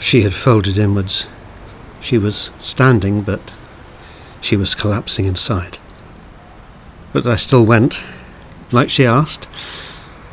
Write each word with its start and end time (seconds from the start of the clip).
She 0.00 0.22
had 0.22 0.32
folded 0.32 0.78
inwards. 0.78 1.26
She 2.00 2.16
was 2.16 2.50
standing, 2.58 3.20
but 3.22 3.52
she 4.40 4.56
was 4.56 4.74
collapsing 4.74 5.26
inside. 5.26 5.76
But 7.12 7.26
I 7.26 7.36
still 7.36 7.66
went, 7.66 8.04
like 8.72 8.88
she 8.88 9.04
asked. 9.04 9.46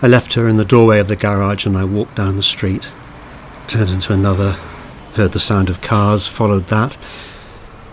I 0.02 0.08
left 0.08 0.36
her 0.36 0.48
in 0.48 0.56
the 0.56 0.66
doorway 0.66 1.00
of 1.00 1.10
the 1.10 1.18
garage 1.18 1.66
and 1.66 1.78
I 1.78 1.84
walked 1.84 2.16
down 2.16 2.38
the 2.38 2.44
street, 2.44 2.92
turned 3.68 3.90
into 3.90 4.14
another, 4.14 4.54
heard 5.16 5.34
the 5.34 5.40
sound 5.40 5.70
of 5.70 5.82
cars, 5.82 6.28
followed 6.28 6.68
that, 6.68 6.98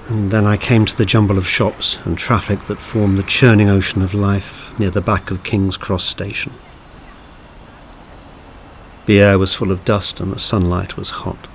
and 0.08 0.30
then 0.30 0.46
I 0.46 0.56
came 0.56 0.84
to 0.84 0.96
the 0.96 1.06
jumble 1.06 1.38
of 1.38 1.48
shops 1.48 1.98
and 2.04 2.16
traffic 2.16 2.66
that 2.66 2.80
formed 2.80 3.18
the 3.18 3.22
churning 3.24 3.68
ocean 3.68 4.00
of 4.00 4.14
life 4.14 4.70
near 4.78 4.90
the 4.90 5.00
back 5.00 5.30
of 5.32 5.42
King's 5.42 5.76
Cross 5.76 6.04
Station. 6.04 6.52
The 9.06 9.18
air 9.20 9.38
was 9.38 9.54
full 9.54 9.72
of 9.72 9.84
dust 9.84 10.20
and 10.20 10.32
the 10.32 10.38
sunlight 10.38 10.96
was 10.96 11.10
hot. 11.10 11.48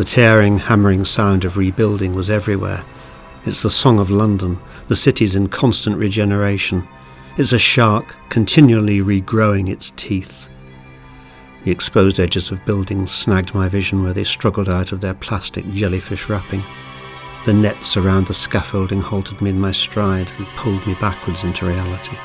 The 0.00 0.06
tearing, 0.06 0.60
hammering 0.60 1.04
sound 1.04 1.44
of 1.44 1.58
rebuilding 1.58 2.14
was 2.14 2.30
everywhere. 2.30 2.84
It's 3.44 3.62
the 3.62 3.68
song 3.68 4.00
of 4.00 4.08
London, 4.08 4.58
the 4.88 4.96
city's 4.96 5.36
in 5.36 5.48
constant 5.48 5.98
regeneration. 5.98 6.88
It's 7.36 7.52
a 7.52 7.58
shark 7.58 8.16
continually 8.30 9.00
regrowing 9.00 9.68
its 9.68 9.90
teeth. 9.96 10.48
The 11.64 11.70
exposed 11.70 12.18
edges 12.18 12.50
of 12.50 12.64
buildings 12.64 13.10
snagged 13.10 13.54
my 13.54 13.68
vision 13.68 14.02
where 14.02 14.14
they 14.14 14.24
struggled 14.24 14.70
out 14.70 14.92
of 14.92 15.02
their 15.02 15.12
plastic 15.12 15.70
jellyfish 15.72 16.30
wrapping. 16.30 16.64
The 17.44 17.52
nets 17.52 17.98
around 17.98 18.26
the 18.26 18.32
scaffolding 18.32 19.02
halted 19.02 19.42
me 19.42 19.50
in 19.50 19.60
my 19.60 19.72
stride 19.72 20.32
and 20.38 20.46
pulled 20.56 20.86
me 20.86 20.94
backwards 20.94 21.44
into 21.44 21.66
reality. 21.66 22.16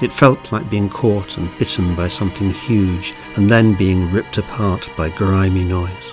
It 0.00 0.12
felt 0.12 0.52
like 0.52 0.70
being 0.70 0.88
caught 0.88 1.38
and 1.38 1.58
bitten 1.58 1.96
by 1.96 2.06
something 2.06 2.50
huge 2.50 3.14
and 3.34 3.50
then 3.50 3.74
being 3.74 4.12
ripped 4.12 4.38
apart 4.38 4.88
by 4.96 5.08
grimy 5.08 5.64
noise. 5.64 6.12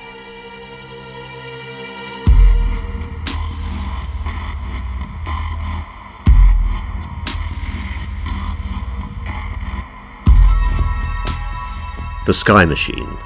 The 12.28 12.36
Sky 12.36 12.66
Machine 12.66 13.18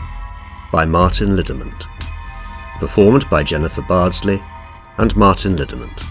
by 0.71 0.85
Martin 0.85 1.35
Liddermont. 1.35 1.85
Performed 2.79 3.29
by 3.29 3.43
Jennifer 3.43 3.81
Bardsley 3.81 4.41
and 4.97 5.13
Martin 5.17 5.57
Liddermont. 5.57 6.01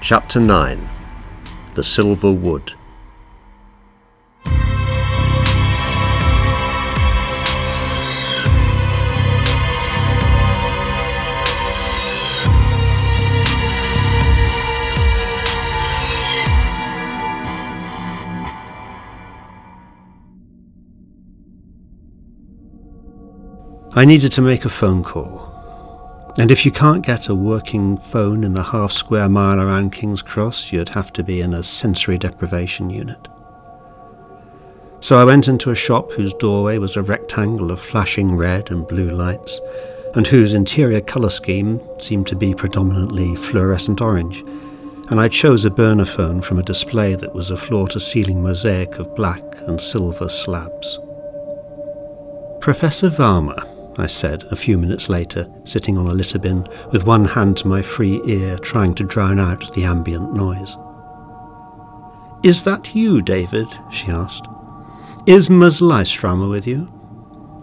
Chapter 0.00 0.40
9 0.40 0.88
The 1.74 1.84
Silver 1.84 2.32
Wood. 2.32 2.72
I 23.92 24.04
needed 24.04 24.30
to 24.32 24.42
make 24.42 24.64
a 24.64 24.68
phone 24.68 25.02
call. 25.02 25.50
And 26.38 26.52
if 26.52 26.64
you 26.64 26.70
can't 26.70 27.04
get 27.04 27.28
a 27.28 27.34
working 27.34 27.96
phone 27.96 28.44
in 28.44 28.54
the 28.54 28.62
half 28.62 28.92
square 28.92 29.28
mile 29.28 29.60
around 29.60 29.90
King's 29.90 30.22
Cross, 30.22 30.70
you'd 30.70 30.90
have 30.90 31.12
to 31.14 31.24
be 31.24 31.40
in 31.40 31.52
a 31.52 31.64
sensory 31.64 32.16
deprivation 32.16 32.88
unit. 32.88 33.26
So 35.00 35.18
I 35.18 35.24
went 35.24 35.48
into 35.48 35.70
a 35.70 35.74
shop 35.74 36.12
whose 36.12 36.32
doorway 36.34 36.78
was 36.78 36.96
a 36.96 37.02
rectangle 37.02 37.72
of 37.72 37.80
flashing 37.80 38.36
red 38.36 38.70
and 38.70 38.86
blue 38.86 39.10
lights, 39.10 39.60
and 40.14 40.24
whose 40.24 40.54
interior 40.54 41.00
colour 41.00 41.30
scheme 41.30 41.80
seemed 41.98 42.28
to 42.28 42.36
be 42.36 42.54
predominantly 42.54 43.34
fluorescent 43.34 44.00
orange, 44.00 44.42
and 45.10 45.18
I 45.18 45.26
chose 45.26 45.64
a 45.64 45.70
burner 45.70 46.04
phone 46.04 46.42
from 46.42 46.60
a 46.60 46.62
display 46.62 47.16
that 47.16 47.34
was 47.34 47.50
a 47.50 47.56
floor 47.56 47.88
to 47.88 47.98
ceiling 47.98 48.40
mosaic 48.40 49.00
of 49.00 49.16
black 49.16 49.42
and 49.62 49.80
silver 49.80 50.28
slabs. 50.28 51.00
Professor 52.60 53.10
Varma, 53.10 53.79
I 54.00 54.06
said 54.06 54.44
a 54.44 54.56
few 54.56 54.78
minutes 54.78 55.10
later, 55.10 55.46
sitting 55.64 55.98
on 55.98 56.06
a 56.06 56.14
litter 56.14 56.38
bin 56.38 56.66
with 56.90 57.06
one 57.06 57.26
hand 57.26 57.58
to 57.58 57.68
my 57.68 57.82
free 57.82 58.22
ear 58.24 58.56
trying 58.56 58.94
to 58.94 59.04
drown 59.04 59.38
out 59.38 59.74
the 59.74 59.84
ambient 59.84 60.32
noise. 60.32 60.76
Is 62.42 62.64
that 62.64 62.94
you, 62.94 63.20
David? 63.20 63.68
she 63.90 64.08
asked. 64.08 64.46
Is 65.26 65.50
Ms. 65.50 65.82
Lystrammer 65.82 66.48
with 66.48 66.66
you? 66.66 66.86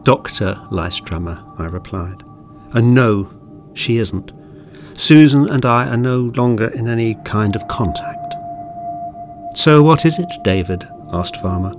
Dr. 0.03 0.53
Lystrammer, 0.69 1.43
I 1.59 1.65
replied. 1.65 2.21
And 2.73 2.93
no, 2.93 3.33
she 3.73 3.97
isn't. 3.97 4.31
Susan 4.93 5.49
and 5.49 5.65
I 5.65 5.87
are 5.89 5.97
no 5.97 6.31
longer 6.35 6.67
in 6.67 6.87
any 6.87 7.15
kind 7.25 7.55
of 7.55 7.67
contact. 7.67 8.35
So 9.55 9.81
what 9.81 10.05
is 10.05 10.19
it, 10.19 10.31
David? 10.43 10.87
asked 11.11 11.35
Varma. 11.35 11.73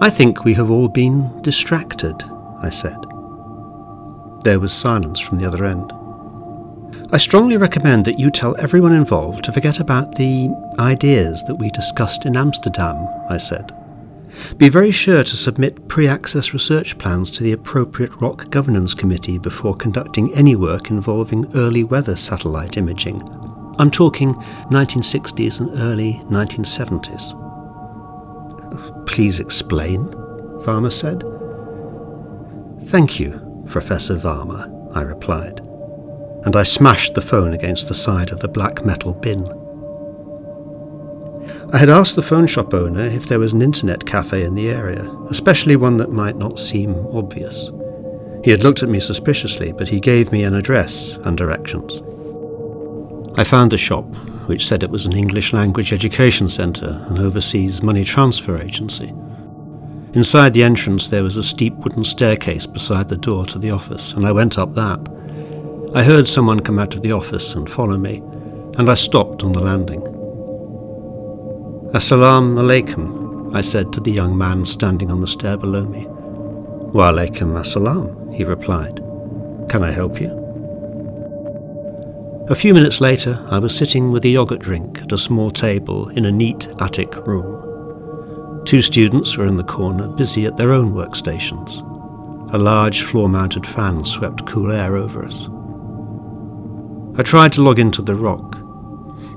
I 0.00 0.10
think 0.10 0.44
we 0.44 0.54
have 0.54 0.70
all 0.70 0.88
been 0.88 1.40
distracted, 1.42 2.16
I 2.60 2.70
said. 2.70 3.05
There 4.46 4.60
was 4.60 4.72
silence 4.72 5.18
from 5.18 5.38
the 5.38 5.44
other 5.44 5.64
end. 5.64 5.92
I 7.10 7.18
strongly 7.18 7.56
recommend 7.56 8.04
that 8.04 8.20
you 8.20 8.30
tell 8.30 8.54
everyone 8.60 8.92
involved 8.92 9.44
to 9.46 9.52
forget 9.52 9.80
about 9.80 10.14
the 10.14 10.48
ideas 10.78 11.42
that 11.48 11.56
we 11.56 11.68
discussed 11.70 12.26
in 12.26 12.36
Amsterdam, 12.36 13.08
I 13.28 13.38
said. 13.38 13.72
Be 14.56 14.68
very 14.68 14.92
sure 14.92 15.24
to 15.24 15.36
submit 15.36 15.88
pre 15.88 16.06
access 16.06 16.52
research 16.52 16.96
plans 16.96 17.32
to 17.32 17.42
the 17.42 17.50
appropriate 17.50 18.20
Rock 18.22 18.48
Governance 18.52 18.94
Committee 18.94 19.38
before 19.38 19.74
conducting 19.74 20.32
any 20.32 20.54
work 20.54 20.90
involving 20.90 21.50
early 21.56 21.82
weather 21.82 22.14
satellite 22.14 22.76
imaging. 22.76 23.22
I'm 23.80 23.90
talking 23.90 24.34
1960s 24.70 25.58
and 25.58 25.76
early 25.80 26.22
1970s. 26.30 27.34
Please 29.06 29.40
explain, 29.40 30.04
Varma 30.62 30.92
said. 30.92 31.24
Thank 32.88 33.18
you, 33.18 33.45
Professor 33.66 34.16
Varma, 34.16 34.96
I 34.96 35.02
replied, 35.02 35.60
and 36.44 36.56
I 36.56 36.62
smashed 36.62 37.14
the 37.14 37.20
phone 37.20 37.52
against 37.52 37.88
the 37.88 37.94
side 37.94 38.30
of 38.30 38.40
the 38.40 38.48
black 38.48 38.84
metal 38.84 39.12
bin. 39.12 39.44
I 41.72 41.78
had 41.78 41.90
asked 41.90 42.16
the 42.16 42.22
phone 42.22 42.46
shop 42.46 42.72
owner 42.74 43.04
if 43.04 43.26
there 43.26 43.40
was 43.40 43.52
an 43.52 43.62
internet 43.62 44.06
cafe 44.06 44.44
in 44.44 44.54
the 44.54 44.68
area, 44.68 45.10
especially 45.30 45.76
one 45.76 45.96
that 45.96 46.12
might 46.12 46.36
not 46.36 46.58
seem 46.58 46.94
obvious. 47.12 47.70
He 48.44 48.50
had 48.52 48.62
looked 48.62 48.82
at 48.84 48.88
me 48.88 49.00
suspiciously, 49.00 49.72
but 49.72 49.88
he 49.88 49.98
gave 49.98 50.30
me 50.30 50.44
an 50.44 50.54
address 50.54 51.16
and 51.24 51.36
directions. 51.36 52.00
I 53.36 53.44
found 53.44 53.72
the 53.72 53.76
shop, 53.76 54.06
which 54.46 54.66
said 54.66 54.82
it 54.82 54.90
was 54.90 55.06
an 55.06 55.16
English 55.16 55.52
language 55.52 55.92
education 55.92 56.48
centre 56.48 57.04
and 57.08 57.18
overseas 57.18 57.82
money 57.82 58.04
transfer 58.04 58.56
agency. 58.56 59.12
Inside 60.16 60.54
the 60.54 60.62
entrance, 60.62 61.10
there 61.10 61.22
was 61.22 61.36
a 61.36 61.42
steep 61.42 61.74
wooden 61.74 62.02
staircase 62.02 62.66
beside 62.66 63.10
the 63.10 63.18
door 63.18 63.44
to 63.44 63.58
the 63.58 63.70
office, 63.70 64.14
and 64.14 64.24
I 64.24 64.32
went 64.32 64.58
up 64.58 64.72
that. 64.72 64.98
I 65.94 66.02
heard 66.02 66.26
someone 66.26 66.60
come 66.60 66.78
out 66.78 66.94
of 66.94 67.02
the 67.02 67.12
office 67.12 67.54
and 67.54 67.68
follow 67.68 67.98
me, 67.98 68.22
and 68.78 68.88
I 68.88 68.94
stopped 68.94 69.44
on 69.44 69.52
the 69.52 69.60
landing. 69.60 70.00
Assalamu 71.92 72.56
alaikum, 72.62 73.54
I 73.54 73.60
said 73.60 73.92
to 73.92 74.00
the 74.00 74.10
young 74.10 74.38
man 74.38 74.64
standing 74.64 75.10
on 75.10 75.20
the 75.20 75.26
stair 75.26 75.58
below 75.58 75.84
me. 75.84 76.06
Wa 76.08 77.12
alaikum 77.12 77.52
assalam, 77.60 78.34
he 78.34 78.42
replied. 78.42 79.02
Can 79.68 79.84
I 79.84 79.90
help 79.90 80.18
you? 80.18 80.30
A 82.48 82.54
few 82.54 82.72
minutes 82.72 83.02
later, 83.02 83.46
I 83.50 83.58
was 83.58 83.76
sitting 83.76 84.12
with 84.12 84.24
a 84.24 84.30
yogurt 84.30 84.60
drink 84.60 85.02
at 85.02 85.12
a 85.12 85.18
small 85.18 85.50
table 85.50 86.08
in 86.08 86.24
a 86.24 86.32
neat 86.32 86.68
attic 86.80 87.14
room. 87.26 87.65
Two 88.66 88.82
students 88.82 89.36
were 89.36 89.46
in 89.46 89.56
the 89.56 89.62
corner, 89.62 90.08
busy 90.08 90.44
at 90.44 90.56
their 90.56 90.72
own 90.72 90.92
workstations. 90.92 91.82
A 92.52 92.58
large 92.58 93.02
floor 93.02 93.28
mounted 93.28 93.64
fan 93.64 94.04
swept 94.04 94.44
cool 94.44 94.72
air 94.72 94.96
over 94.96 95.24
us. 95.24 95.48
I 97.16 97.22
tried 97.22 97.52
to 97.52 97.62
log 97.62 97.78
into 97.78 98.02
The 98.02 98.16
Rock. 98.16 98.56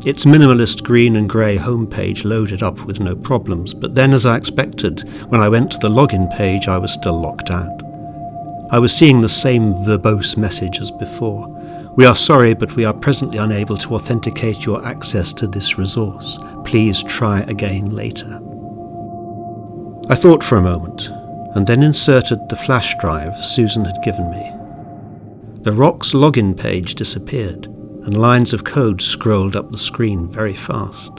Its 0.04 0.26
minimalist 0.26 0.82
green 0.82 1.16
and 1.16 1.30
grey 1.30 1.58
homepage 1.58 2.26
loaded 2.26 2.64
up 2.64 2.86
with 2.86 3.02
no 3.02 3.16
problems, 3.16 3.76
but 3.76 3.94
then, 3.94 4.14
as 4.14 4.26
I 4.26 4.36
expected, 4.36 5.02
when 5.30 5.42
I 5.42 5.50
went 5.50 5.74
to 5.74 5.78
the 5.78 5.90
login 5.90 6.36
page, 6.36 6.68
I 6.68 6.80
was 6.80 6.92
still 6.92 7.22
locked 7.22 7.52
out. 7.52 7.84
I 8.72 8.80
was 8.80 8.96
seeing 8.96 9.22
the 9.22 9.30
same 9.30 9.76
verbose 9.76 10.38
message 10.38 10.80
as 10.80 10.90
before. 10.90 11.48
We 11.96 12.08
are 12.08 12.16
sorry, 12.16 12.56
but 12.56 12.76
we 12.76 12.84
are 12.84 12.94
presently 12.96 13.38
unable 13.38 13.78
to 13.78 13.94
authenticate 13.94 14.66
your 14.66 14.84
access 14.88 15.34
to 15.34 15.46
this 15.46 15.78
resource. 15.78 16.40
Please 16.66 17.04
try 17.04 17.42
again 17.42 17.96
later. 17.96 18.42
I 20.12 20.16
thought 20.16 20.44
for 20.44 20.58
a 20.58 20.62
moment, 20.62 21.10
and 21.56 21.68
then 21.68 21.84
inserted 21.84 22.40
the 22.50 22.56
flash 22.56 22.96
drive 23.00 23.38
Susan 23.38 23.86
had 23.86 24.02
given 24.04 24.32
me. 24.32 24.52
The 25.62 25.72
Rock's 25.72 26.14
login 26.14 26.58
page 26.58 26.96
disappeared, 26.96 27.68
and 27.68 28.18
lines 28.18 28.52
of 28.52 28.64
code 28.64 29.02
scrolled 29.02 29.56
up 29.56 29.72
the 29.72 29.78
screen 29.78 30.28
very 30.28 30.56
fast. 30.56 31.12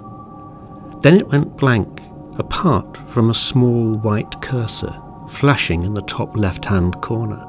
Then 1.02 1.16
it 1.16 1.28
went 1.28 1.56
blank, 1.56 2.02
apart 2.36 2.96
from 3.08 3.30
a 3.30 3.34
small 3.34 3.94
white 3.94 4.40
cursor 4.42 5.00
flashing 5.28 5.84
in 5.84 5.94
the 5.94 6.02
top 6.02 6.36
left 6.36 6.64
hand 6.64 7.00
corner. 7.00 7.46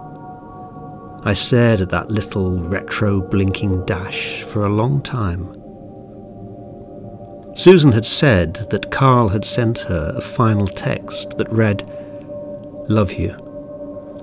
I 1.24 1.34
stared 1.34 1.82
at 1.82 1.90
that 1.90 2.12
little 2.12 2.60
retro 2.60 3.20
blinking 3.20 3.86
dash 3.86 4.44
for 4.44 4.66
a 4.66 4.70
long 4.70 5.02
time. 5.02 5.61
Susan 7.62 7.92
had 7.92 8.08
said 8.08 8.56
that 8.72 8.90
Carl 8.90 9.30
had 9.30 9.46
sent 9.46 9.82
her 9.82 10.16
a 10.18 10.22
final 10.22 10.66
text 10.66 11.38
that 11.38 11.48
read, 11.54 11.88
Love 12.90 13.14
you. 13.14 13.38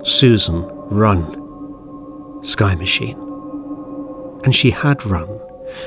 Susan, 0.02 0.64
run. 0.90 2.43
Sky 2.43 2.75
Machine. 2.75 3.17
And 4.43 4.52
she 4.52 4.73
had 4.73 5.06
run. 5.06 5.38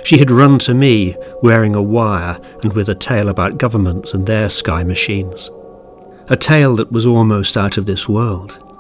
She 0.06 0.18
had 0.18 0.31
run 0.31 0.59
to 0.59 0.74
me, 0.74 1.18
wearing 1.44 1.75
a 1.75 1.81
wire 1.81 2.39
and 2.63 2.71
with 2.71 2.88
a 2.88 2.95
tale 2.95 3.27
about 3.27 3.57
governments 3.57 4.13
and 4.13 4.25
their 4.25 4.50
sky 4.50 4.86
machines. 4.86 5.50
A 6.30 6.38
tale 6.38 6.77
that 6.77 6.94
was 6.94 7.06
almost 7.06 7.57
out 7.57 7.77
of 7.77 7.86
this 7.86 8.07
world. 8.07 8.71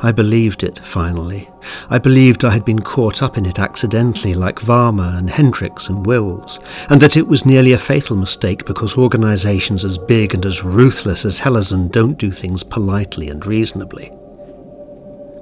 I 0.00 0.12
believed 0.12 0.62
it, 0.62 0.78
finally. 0.84 1.50
I 1.88 1.98
believed 1.98 2.44
I 2.44 2.50
had 2.50 2.64
been 2.64 2.80
caught 2.80 3.22
up 3.22 3.36
in 3.36 3.46
it 3.46 3.58
accidentally, 3.58 4.34
like 4.34 4.60
Varma 4.60 5.18
and 5.18 5.30
Hendricks 5.30 5.88
and 5.88 6.06
Wills, 6.06 6.58
and 6.88 7.00
that 7.00 7.16
it 7.16 7.28
was 7.28 7.46
nearly 7.46 7.72
a 7.72 7.78
fatal 7.78 8.16
mistake 8.16 8.64
because 8.64 8.96
organisations 8.96 9.84
as 9.84 9.98
big 9.98 10.34
and 10.34 10.44
as 10.46 10.64
ruthless 10.64 11.24
as 11.24 11.40
Helezon 11.40 11.88
don't 11.88 12.18
do 12.18 12.30
things 12.30 12.62
politely 12.62 13.28
and 13.28 13.44
reasonably. 13.44 14.10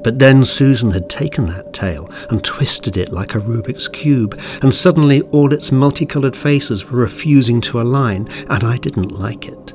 But 0.02 0.19
then 0.19 0.44
Susan 0.44 0.93
had 0.93 1.11
taken 1.11 1.46
that 1.46 1.73
tale 1.73 2.11
and 2.31 2.43
twisted 2.43 2.96
it 2.96 3.12
like 3.12 3.35
a 3.35 3.40
Rubik's 3.40 3.88
Cube, 3.88 4.40
and 4.62 4.73
suddenly 4.73 5.23
all 5.23 5.52
its 5.52 5.73
multicoloured 5.73 6.37
faces 6.37 6.88
were 6.90 7.00
refusing 7.00 7.61
to 7.62 7.81
align, 7.81 8.29
and 8.49 8.64
I 8.64 8.76
didn't 8.76 9.12
like 9.12 9.46
it. 9.46 9.75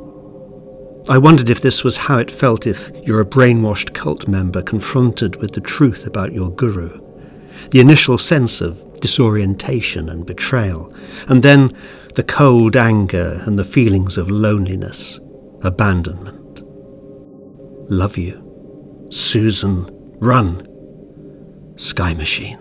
I 1.10 1.18
wondered 1.18 1.50
if 1.50 1.62
this 1.62 1.84
was 1.84 1.98
how 1.98 2.18
it 2.18 2.32
felt 2.32 2.66
if 2.66 2.90
you're 3.04 3.20
a 3.20 3.26
brainwashed 3.26 3.94
cult 3.94 4.26
member 4.28 4.62
confronted 4.62 5.36
with 5.36 5.52
the 5.52 5.60
truth 5.60 6.08
about 6.08 6.32
your 6.32 6.50
guru. 6.50 7.02
The 7.72 7.82
initial 7.82 8.18
sense 8.18 8.62
of 8.62 9.02
disorientation 9.02 10.08
and 10.08 10.26
betrayal, 10.26 10.94
and 11.28 11.44
then 11.44 11.76
the 12.16 12.24
cold 12.24 12.78
anger 12.78 13.42
and 13.46 13.60
the 13.60 13.66
feelings 13.66 14.18
of 14.18 14.30
loneliness, 14.30 15.20
abandonment. 15.62 16.62
Love 17.92 18.18
you. 18.18 19.08
Susan, 19.10 19.90
run. 20.20 20.66
Sky 21.76 22.14
Machine. 22.14 22.60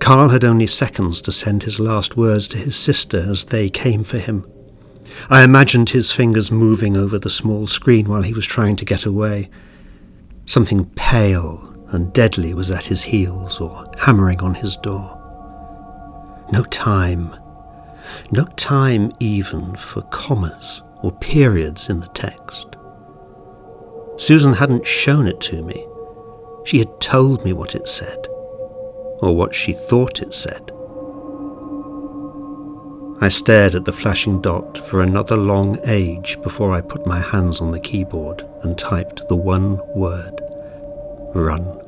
Carl 0.00 0.30
had 0.30 0.44
only 0.44 0.66
seconds 0.66 1.22
to 1.22 1.30
send 1.30 1.62
his 1.62 1.78
last 1.78 2.16
words 2.16 2.48
to 2.48 2.58
his 2.58 2.76
sister 2.76 3.18
as 3.28 3.44
they 3.46 3.70
came 3.70 4.02
for 4.02 4.18
him. 4.18 4.50
I 5.30 5.42
imagined 5.42 5.90
his 5.90 6.12
fingers 6.12 6.50
moving 6.50 6.96
over 6.96 7.18
the 7.18 7.30
small 7.30 7.66
screen 7.66 8.08
while 8.08 8.22
he 8.22 8.32
was 8.32 8.46
trying 8.46 8.76
to 8.76 8.84
get 8.84 9.06
away. 9.06 9.48
Something 10.46 10.86
pale 10.96 11.74
and 11.88 12.12
deadly 12.12 12.54
was 12.54 12.70
at 12.70 12.86
his 12.86 13.02
heels 13.02 13.60
or 13.60 13.84
hammering 13.98 14.40
on 14.40 14.54
his 14.54 14.76
door. 14.76 15.20
No 16.52 16.62
time. 16.64 17.34
No 18.30 18.44
time 18.56 19.10
even 19.20 19.76
for 19.76 20.02
commas 20.02 20.82
or 21.02 21.12
periods 21.12 21.88
in 21.88 22.00
the 22.00 22.08
text. 22.08 22.76
Susan 24.16 24.54
hadn't 24.54 24.86
shown 24.86 25.26
it 25.26 25.40
to 25.40 25.62
me. 25.62 25.86
She 26.64 26.78
had 26.78 27.00
told 27.00 27.44
me 27.44 27.52
what 27.52 27.74
it 27.74 27.88
said, 27.88 28.26
or 29.20 29.36
what 29.36 29.54
she 29.54 29.72
thought 29.72 30.22
it 30.22 30.32
said. 30.32 30.70
I 33.20 33.28
stared 33.28 33.74
at 33.74 33.84
the 33.84 33.92
flashing 33.92 34.40
dot 34.40 34.76
for 34.76 35.00
another 35.00 35.36
long 35.36 35.78
age 35.84 36.40
before 36.42 36.72
I 36.72 36.80
put 36.80 37.06
my 37.06 37.20
hands 37.20 37.60
on 37.60 37.70
the 37.70 37.80
keyboard 37.80 38.42
and 38.62 38.76
typed 38.76 39.28
the 39.28 39.36
one 39.36 39.80
word 39.94 40.40
Run. 41.34 41.80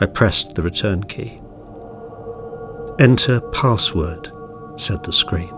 I 0.00 0.06
pressed 0.06 0.54
the 0.54 0.62
return 0.62 1.02
key. 1.04 1.40
Enter 2.98 3.40
password, 3.52 4.30
said 4.76 5.02
the 5.02 5.12
screen. 5.12 5.52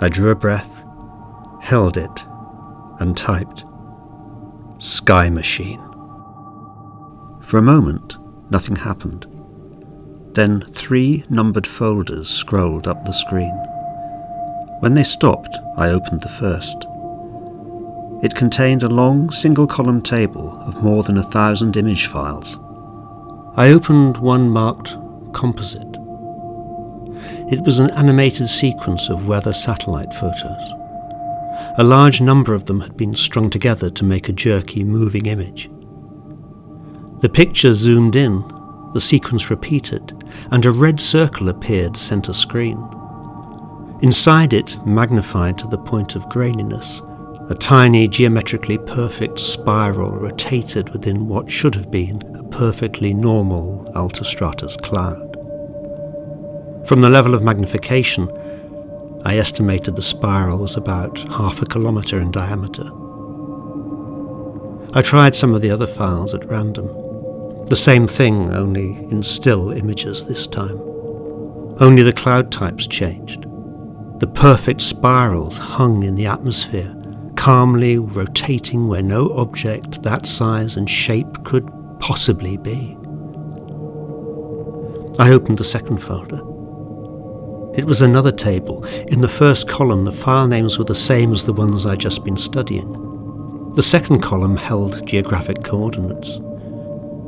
I 0.00 0.08
drew 0.08 0.30
a 0.30 0.36
breath, 0.36 0.84
held 1.60 1.96
it, 1.96 2.24
and 3.00 3.16
typed 3.16 3.64
Sky 4.78 5.28
Machine. 5.28 5.80
For 7.42 7.58
a 7.58 7.62
moment, 7.62 8.16
nothing 8.50 8.76
happened. 8.76 9.26
Then 10.40 10.62
three 10.62 11.26
numbered 11.28 11.66
folders 11.66 12.30
scrolled 12.30 12.88
up 12.88 13.04
the 13.04 13.12
screen. 13.12 13.54
When 14.80 14.94
they 14.94 15.02
stopped, 15.02 15.54
I 15.76 15.90
opened 15.90 16.22
the 16.22 16.30
first. 16.30 16.86
It 18.22 18.34
contained 18.34 18.82
a 18.82 18.88
long 18.88 19.30
single 19.32 19.66
column 19.66 20.00
table 20.00 20.58
of 20.62 20.82
more 20.82 21.02
than 21.02 21.18
a 21.18 21.22
thousand 21.22 21.76
image 21.76 22.06
files. 22.06 22.58
I 23.56 23.68
opened 23.68 24.16
one 24.16 24.48
marked 24.48 24.96
Composite. 25.34 25.98
It 27.52 27.60
was 27.66 27.78
an 27.78 27.90
animated 27.90 28.48
sequence 28.48 29.10
of 29.10 29.28
weather 29.28 29.52
satellite 29.52 30.14
photos. 30.14 30.72
A 31.76 31.84
large 31.84 32.22
number 32.22 32.54
of 32.54 32.64
them 32.64 32.80
had 32.80 32.96
been 32.96 33.14
strung 33.14 33.50
together 33.50 33.90
to 33.90 34.04
make 34.06 34.30
a 34.30 34.32
jerky, 34.32 34.84
moving 34.84 35.26
image. 35.26 35.68
The 37.20 37.28
picture 37.28 37.74
zoomed 37.74 38.16
in 38.16 38.42
the 38.92 39.00
sequence 39.00 39.50
repeated, 39.50 40.24
and 40.50 40.66
a 40.66 40.70
red 40.70 41.00
circle 41.00 41.48
appeared 41.48 41.96
center 41.96 42.32
screen. 42.32 42.78
Inside 44.02 44.52
it, 44.52 44.76
magnified 44.86 45.58
to 45.58 45.66
the 45.66 45.78
point 45.78 46.16
of 46.16 46.28
graininess, 46.28 47.00
a 47.50 47.54
tiny 47.54 48.08
geometrically 48.08 48.78
perfect 48.78 49.38
spiral 49.38 50.12
rotated 50.12 50.88
within 50.90 51.28
what 51.28 51.50
should 51.50 51.74
have 51.74 51.90
been 51.90 52.22
a 52.36 52.44
perfectly 52.44 53.12
normal 53.12 53.90
altostratus 53.94 54.80
cloud. 54.80 55.36
From 56.86 57.00
the 57.02 57.10
level 57.10 57.34
of 57.34 57.42
magnification, 57.42 58.30
I 59.24 59.36
estimated 59.36 59.96
the 59.96 60.02
spiral 60.02 60.58
was 60.58 60.76
about 60.76 61.18
half 61.18 61.60
a 61.60 61.66
kilometre 61.66 62.20
in 62.20 62.30
diameter. 62.30 62.90
I 64.94 65.02
tried 65.02 65.36
some 65.36 65.54
of 65.54 65.60
the 65.60 65.70
other 65.70 65.86
files 65.86 66.34
at 66.34 66.48
random. 66.48 66.88
The 67.70 67.76
same 67.76 68.08
thing, 68.08 68.50
only 68.50 68.96
in 69.12 69.22
still 69.22 69.70
images 69.70 70.26
this 70.26 70.48
time. 70.48 70.76
Only 71.78 72.02
the 72.02 72.12
cloud 72.12 72.50
types 72.50 72.84
changed. 72.88 73.46
The 74.18 74.26
perfect 74.26 74.80
spirals 74.80 75.56
hung 75.56 76.02
in 76.02 76.16
the 76.16 76.26
atmosphere, 76.26 76.92
calmly 77.36 77.96
rotating 77.96 78.88
where 78.88 79.04
no 79.04 79.30
object 79.36 80.02
that 80.02 80.26
size 80.26 80.76
and 80.76 80.90
shape 80.90 81.44
could 81.44 81.70
possibly 82.00 82.56
be. 82.56 82.96
I 85.20 85.30
opened 85.30 85.58
the 85.58 85.62
second 85.62 85.98
folder. 85.98 86.40
It 87.78 87.84
was 87.84 88.02
another 88.02 88.32
table. 88.32 88.84
In 88.84 89.20
the 89.20 89.28
first 89.28 89.68
column, 89.68 90.04
the 90.04 90.10
file 90.10 90.48
names 90.48 90.76
were 90.76 90.84
the 90.84 90.96
same 90.96 91.32
as 91.32 91.44
the 91.44 91.52
ones 91.52 91.86
I'd 91.86 92.00
just 92.00 92.24
been 92.24 92.36
studying. 92.36 92.90
The 93.76 93.82
second 93.84 94.22
column 94.22 94.56
held 94.56 95.06
geographic 95.06 95.62
coordinates. 95.62 96.40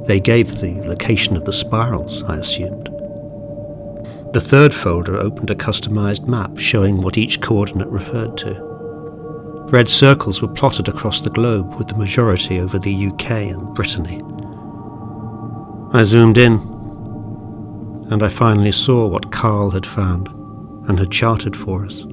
They 0.07 0.21
gave 0.21 0.61
the 0.61 0.81
location 0.83 1.37
of 1.37 1.45
the 1.45 1.53
spirals, 1.53 2.23
I 2.25 2.37
assumed. 2.37 2.87
The 4.33 4.41
third 4.41 4.73
folder 4.73 5.17
opened 5.17 5.51
a 5.51 5.55
customized 5.55 6.27
map 6.27 6.59
showing 6.59 7.01
what 7.01 7.19
each 7.19 7.41
coordinate 7.41 7.89
referred 7.89 8.37
to. 8.39 8.73
Red 9.71 9.89
circles 9.89 10.43
were 10.43 10.49
plotted 10.49 10.89
across 10.89 11.21
the 11.21 11.31
globe 11.31 11.75
with 11.77 11.89
the 11.89 11.97
majority 11.97 12.59
over 12.59 12.79
the 12.79 13.07
UK 13.09 13.31
and 13.31 13.75
Brittany. 13.75 14.21
I 15.93 16.03
zoomed 16.03 16.39
in, 16.39 16.55
and 18.11 18.23
I 18.23 18.29
finally 18.29 18.73
saw 18.73 19.07
what 19.07 19.33
Carl 19.33 19.71
had 19.71 19.87
found 19.87 20.29
and 20.89 20.99
had 20.99 21.11
charted 21.11 21.57
for 21.57 21.85
us. 21.85 22.05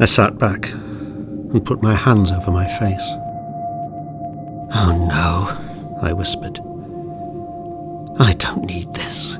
I 0.00 0.06
sat 0.06 0.38
back 0.38 0.70
and 0.72 1.64
put 1.64 1.82
my 1.82 1.94
hands 1.94 2.32
over 2.32 2.50
my 2.50 2.66
face. 2.78 3.08
Oh 4.74 5.06
no, 5.08 5.71
I 6.02 6.12
whispered. 6.12 6.58
I 8.18 8.34
don't 8.34 8.64
need 8.64 8.92
this. 8.92 9.38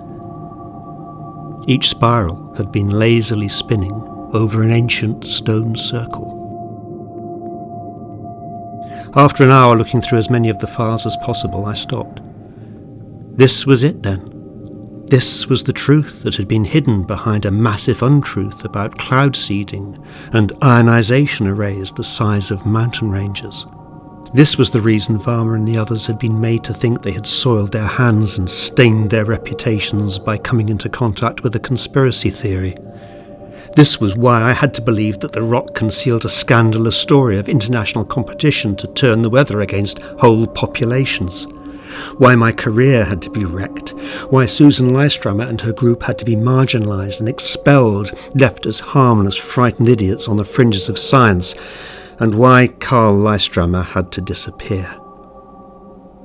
Each 1.67 1.89
spiral 1.89 2.55
had 2.57 2.73
been 2.73 2.91
lazily 2.91 3.49
spinning 3.49 3.93
over 4.33 4.63
an 4.63 4.71
ancient 4.71 5.25
stone 5.27 5.77
circle. 5.77 6.39
After 9.15 9.45
an 9.45 9.51
hour 9.51 9.77
looking 9.77 10.01
through 10.01 10.19
as 10.19 10.31
many 10.31 10.49
of 10.49 10.59
the 10.61 10.67
files 10.67 11.05
as 11.05 11.17
possible, 11.19 11.67
I 11.67 11.75
stopped. 11.75 12.21
This 13.37 13.67
was 13.67 13.85
it 13.85 14.03
then. 14.03 14.33
This 15.07 15.47
was 15.49 15.65
the 15.65 15.73
truth 15.75 16.23
that 16.23 16.37
had 16.37 16.49
been 16.49 16.65
hidden 16.65 17.05
behind 17.05 17.45
a 17.45 17.51
massive 17.51 18.03
untruth 18.03 18.65
about 18.65 18.99
cloud 18.99 19.37
seeding 19.37 19.99
and 20.33 20.53
ionization 20.65 21.47
arrays 21.47 21.93
the 21.93 22.05
size 22.05 22.51
of 22.51 22.65
mountain 22.65 23.11
ranges. 23.11 23.67
This 24.35 24.57
was 24.57 24.71
the 24.71 24.81
reason 24.81 25.19
Varma 25.19 25.57
and 25.57 25.69
the 25.69 25.77
others 25.77 26.07
had 26.07 26.19
been 26.19 26.41
made 26.41 26.65
to 26.65 26.73
think 26.73 27.03
they 27.03 27.13
had 27.13 27.27
soiled 27.27 27.73
their 27.73 27.87
hands 27.87 28.39
and 28.39 28.49
stained 28.49 29.11
their 29.11 29.27
reputations 29.27 30.19
by 30.19 30.39
coming 30.39 30.71
into 30.71 30.89
contact 30.89 31.43
with 31.43 31.55
a 31.55 31.61
conspiracy 31.61 32.31
theory. 32.31 32.75
This 33.77 34.01
was 34.01 34.17
why 34.17 34.43
I 34.43 34.53
had 34.53 34.73
to 34.75 34.83
believe 34.83 35.21
that 35.21 35.33
the 35.33 35.43
rock 35.43 35.75
concealed 35.75 36.25
a 36.25 36.31
scandalous 36.31 36.97
story 36.97 37.37
of 37.37 37.47
international 37.47 38.07
competition 38.07 38.75
to 38.77 38.87
turn 38.89 39.21
the 39.21 39.29
weather 39.29 39.61
against 39.61 39.99
whole 39.99 40.47
populations. 40.47 41.47
Why 42.17 42.35
my 42.35 42.53
career 42.53 43.05
had 43.05 43.21
to 43.23 43.31
be 43.31 43.45
wrecked. 43.45 43.91
Why 44.31 44.47
Susan 44.47 44.95
Lystramer 44.95 45.47
and 45.47 45.61
her 45.61 45.75
group 45.75 46.05
had 46.05 46.19
to 46.21 46.25
be 46.25 46.37
marginalised 46.37 47.21
and 47.21 47.29
expelled, 47.29 48.13
left 48.35 48.65
as 48.65 48.81
harmless, 48.81 49.37
frightened 49.37 49.91
idiots 49.91 50.27
on 50.27 50.39
the 50.39 50.45
fringes 50.47 50.89
of 50.89 50.99
science. 50.99 51.55
And 52.23 52.37
why 52.37 52.69
Karl 52.69 53.17
Lystramer 53.17 53.85
had 53.85 54.13
to 54.13 54.21
disappear. 54.21 54.89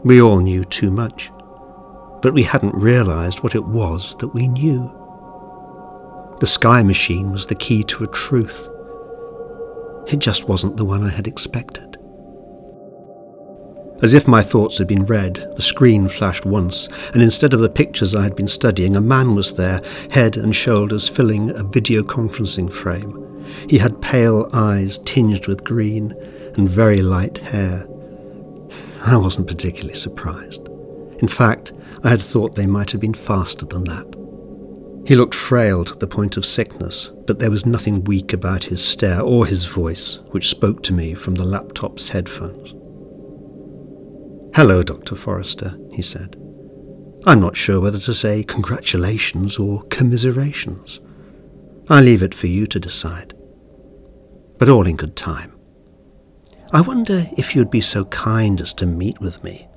We 0.04 0.22
all 0.22 0.38
knew 0.38 0.64
too 0.64 0.92
much, 0.92 1.32
but 2.22 2.36
we 2.36 2.44
hadn't 2.44 2.76
realised 2.76 3.40
what 3.40 3.56
it 3.56 3.66
was 3.66 4.16
that 4.18 4.28
we 4.28 4.48
knew. 4.48 4.94
The 6.40 6.46
sky 6.46 6.84
machine 6.84 7.32
was 7.32 7.48
the 7.48 7.56
key 7.56 7.84
to 7.86 8.04
a 8.04 8.08
truth. 8.12 8.68
It 10.06 10.20
just 10.20 10.48
wasn't 10.48 10.78
the 10.78 10.86
one 10.86 11.04
I 11.04 11.10
had 11.10 11.26
expected. 11.26 11.98
As 14.04 14.14
if 14.14 14.28
my 14.28 14.44
thoughts 14.44 14.78
had 14.78 14.86
been 14.86 15.06
read, 15.06 15.52
the 15.56 15.64
screen 15.64 16.10
flashed 16.10 16.46
once, 16.46 16.88
and 17.16 17.24
instead 17.24 17.56
of 17.56 17.60
the 17.62 17.70
pictures 17.70 18.14
I 18.14 18.22
had 18.22 18.36
been 18.36 18.48
studying, 18.48 18.96
a 18.96 19.02
man 19.02 19.34
was 19.34 19.56
there, 19.56 19.82
head 20.12 20.38
and 20.38 20.56
shoulders 20.56 21.10
filling 21.10 21.50
a 21.58 21.64
video 21.64 22.04
conferencing 22.04 22.72
frame. 22.72 23.27
He 23.70 23.78
had 23.78 24.02
pale 24.02 24.50
eyes 24.54 24.98
tinged 25.00 25.48
with 25.48 25.64
green 25.64 26.14
and 26.56 26.70
very 26.70 27.02
light 27.02 27.38
hair. 27.40 27.88
I 29.02 29.18
wasn't 29.18 29.48
particularly 29.48 29.96
surprised. 29.96 30.68
In 31.20 31.28
fact, 31.28 31.74
I 32.04 32.10
had 32.10 32.22
thought 32.22 32.56
they 32.56 32.68
might 32.68 32.92
have 32.92 33.02
been 33.02 33.14
faster 33.14 33.66
than 33.66 33.84
that. 33.86 34.18
He 35.08 35.16
looked 35.16 35.36
frail 35.36 35.86
to 35.86 35.96
the 35.96 36.08
point 36.08 36.36
of 36.36 36.46
sickness, 36.46 37.12
but 37.26 37.40
there 37.40 37.50
was 37.50 37.66
nothing 37.66 38.04
weak 38.04 38.34
about 38.34 38.66
his 38.66 38.84
stare 38.84 39.22
or 39.22 39.46
his 39.46 39.66
voice, 39.66 40.20
which 40.32 40.50
spoke 40.50 40.84
to 40.84 40.94
me 40.94 41.14
from 41.14 41.36
the 41.36 41.46
laptop's 41.46 42.10
headphones. 42.10 42.74
Hello, 44.54 44.84
Dr. 44.84 45.16
Forrester, 45.16 45.78
he 45.94 46.02
said. 46.02 46.36
I'm 47.26 47.40
not 47.40 47.56
sure 47.56 47.80
whether 47.80 48.00
to 48.00 48.14
say 48.14 48.44
congratulations 48.44 49.58
or 49.58 49.84
commiserations. 49.84 51.00
I 51.90 52.02
leave 52.02 52.22
it 52.22 52.34
for 52.34 52.48
you 52.48 52.68
to 52.68 52.80
decide. 52.80 53.34
But 54.58 54.70
all 54.70 54.88
in 54.88 54.96
good 54.96 55.16
time. 55.16 55.54
I 56.72 56.82
wonder 56.82 57.26
if 57.38 57.56
you'd 57.56 57.72
be 57.72 57.82
so 57.82 58.06
kind 58.06 58.60
as 58.60 58.74
to 58.76 58.86
meet 58.86 59.22
with 59.22 59.44
me. 59.44 59.68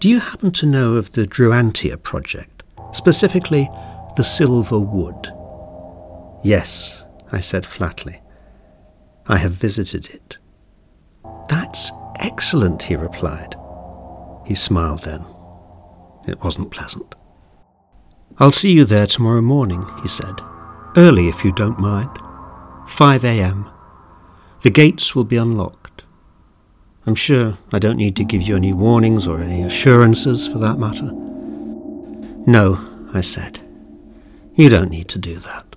Do 0.00 0.08
you 0.08 0.20
happen 0.20 0.50
to 0.52 0.66
know 0.66 0.94
of 0.94 1.12
the 1.12 1.24
Druantia 1.24 2.02
project, 2.02 2.64
specifically 2.92 3.68
the 4.16 4.24
silver 4.24 4.80
wood? 4.80 5.32
Yes, 6.42 7.04
I 7.30 7.40
said 7.40 7.64
flatly. 7.64 8.20
I 9.26 9.36
have 9.38 9.52
visited 9.52 10.08
it. 10.10 10.38
That's 11.48 11.92
excellent, 12.18 12.82
he 12.82 12.96
replied. 12.96 13.54
He 14.46 14.54
smiled 14.54 15.02
then. 15.02 15.24
It 16.26 16.42
wasn't 16.42 16.70
pleasant. 16.70 17.14
I'll 18.38 18.50
see 18.50 18.72
you 18.72 18.84
there 18.84 19.06
tomorrow 19.06 19.40
morning, 19.40 19.84
he 20.02 20.08
said. 20.08 20.40
Early, 20.96 21.28
if 21.28 21.44
you 21.44 21.52
don't 21.52 21.78
mind. 21.78 22.10
5 22.86 23.24
a.m. 23.24 23.70
The 24.62 24.70
gates 24.70 25.14
will 25.14 25.24
be 25.24 25.36
unlocked. 25.36 26.04
I'm 27.06 27.14
sure 27.14 27.58
I 27.72 27.78
don't 27.78 27.96
need 27.96 28.16
to 28.16 28.24
give 28.24 28.42
you 28.42 28.56
any 28.56 28.72
warnings 28.72 29.28
or 29.28 29.38
any 29.40 29.62
assurances 29.62 30.48
for 30.48 30.58
that 30.58 30.78
matter. 30.78 31.10
No, 32.46 32.80
I 33.12 33.20
said. 33.20 33.60
You 34.54 34.68
don't 34.68 34.90
need 34.90 35.08
to 35.10 35.18
do 35.18 35.36
that. 35.36 35.76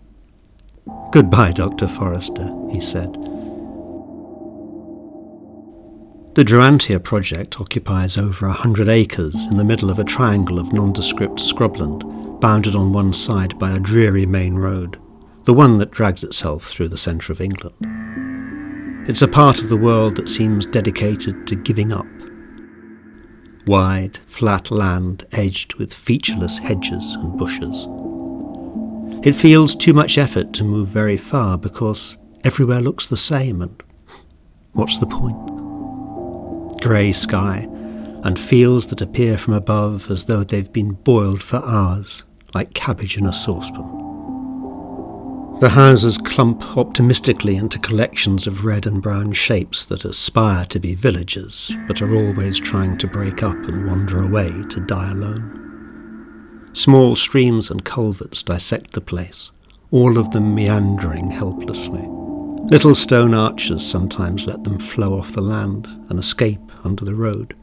Goodbye, 1.11 1.51
Dr. 1.51 1.87
Forrester, 1.87 2.49
he 2.71 2.79
said. 2.79 3.13
The 6.35 6.45
Druantia 6.45 7.03
project 7.03 7.59
occupies 7.59 8.17
over 8.17 8.45
a 8.45 8.53
hundred 8.53 8.87
acres 8.87 9.35
in 9.47 9.57
the 9.57 9.63
middle 9.63 9.89
of 9.89 9.99
a 9.99 10.03
triangle 10.03 10.57
of 10.57 10.71
nondescript 10.71 11.39
scrubland, 11.39 12.39
bounded 12.39 12.75
on 12.75 12.93
one 12.93 13.13
side 13.13 13.59
by 13.59 13.71
a 13.75 13.79
dreary 13.79 14.25
main 14.25 14.55
road, 14.55 14.97
the 15.49 15.53
one 15.53 15.79
that 15.79 15.89
drags 15.89 16.23
itself 16.23 16.65
through 16.65 16.87
the 16.87 16.95
centre 16.95 17.33
of 17.33 17.41
England. 17.41 17.73
It's 19.09 19.23
a 19.23 19.27
part 19.27 19.59
of 19.59 19.69
the 19.69 19.77
world 19.77 20.15
that 20.17 20.29
seems 20.29 20.67
dedicated 20.67 21.47
to 21.47 21.55
giving 21.55 21.91
up. 21.91 22.05
Wide, 23.65 24.19
flat 24.27 24.69
land 24.69 25.25
edged 25.31 25.73
with 25.73 25.91
featureless 25.91 26.59
hedges 26.59 27.15
and 27.15 27.35
bushes. 27.35 27.87
It 29.25 29.33
feels 29.33 29.75
too 29.75 29.91
much 29.91 30.19
effort 30.19 30.53
to 30.53 30.63
move 30.63 30.87
very 30.87 31.17
far 31.17 31.57
because 31.57 32.15
everywhere 32.43 32.79
looks 32.79 33.07
the 33.07 33.17
same, 33.17 33.63
and 33.63 33.81
what's 34.73 34.99
the 34.99 35.07
point? 35.07 36.79
Grey 36.79 37.11
sky, 37.11 37.67
and 38.23 38.37
fields 38.37 38.85
that 38.85 39.01
appear 39.01 39.35
from 39.35 39.55
above 39.55 40.11
as 40.11 40.25
though 40.25 40.43
they've 40.43 40.71
been 40.71 40.91
boiled 40.91 41.41
for 41.41 41.57
hours, 41.65 42.23
like 42.53 42.75
cabbage 42.75 43.17
in 43.17 43.25
a 43.25 43.33
saucepan. 43.33 43.98
The 45.59 45.67
houses 45.67 46.17
clump 46.17 46.77
optimistically 46.77 47.57
into 47.57 47.79
collections 47.79 48.47
of 48.47 48.63
red 48.63 48.85
and 48.85 49.01
brown 49.01 49.33
shapes 49.33 49.83
that 49.87 50.05
aspire 50.05 50.63
to 50.67 50.79
be 50.79 50.95
villages, 50.95 51.75
but 51.85 52.01
are 52.01 52.15
always 52.15 52.57
trying 52.57 52.97
to 52.99 53.07
break 53.07 53.43
up 53.43 53.57
and 53.65 53.85
wander 53.85 54.23
away 54.23 54.53
to 54.69 54.79
die 54.79 55.11
alone. 55.11 56.69
Small 56.71 57.13
streams 57.17 57.69
and 57.69 57.83
culverts 57.83 58.41
dissect 58.41 58.93
the 58.93 59.01
place, 59.01 59.51
all 59.91 60.17
of 60.17 60.31
them 60.31 60.55
meandering 60.55 61.29
helplessly. 61.29 62.07
Little 62.69 62.95
stone 62.95 63.33
arches 63.33 63.85
sometimes 63.85 64.47
let 64.47 64.63
them 64.63 64.79
flow 64.79 65.19
off 65.19 65.33
the 65.33 65.41
land 65.41 65.87
and 66.09 66.17
escape 66.17 66.71
under 66.85 67.03
the 67.03 67.15
road. 67.15 67.53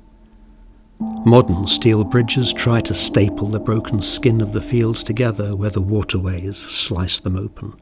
Modern 1.00 1.66
steel 1.66 2.04
bridges 2.04 2.52
try 2.52 2.82
to 2.82 2.92
staple 2.92 3.48
the 3.48 3.58
broken 3.58 4.02
skin 4.02 4.42
of 4.42 4.52
the 4.52 4.60
fields 4.60 5.02
together 5.02 5.56
where 5.56 5.70
the 5.70 5.80
waterways 5.80 6.58
slice 6.58 7.20
them 7.20 7.36
open. 7.36 7.72